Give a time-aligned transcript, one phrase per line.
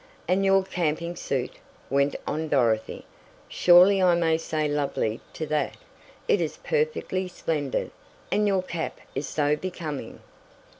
[0.27, 1.57] "And your camping suit,"
[1.91, 3.05] went on Dorothy.
[3.47, 5.77] "Surely I may say lovely to that.
[6.27, 7.91] It is perfectly splendid,
[8.31, 10.21] and your cap is so becoming!"